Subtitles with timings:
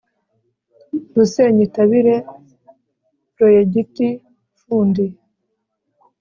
[1.15, 2.13] RusenyiItabire
[3.35, 4.05] Proyegiti
[4.61, 5.05] Fundi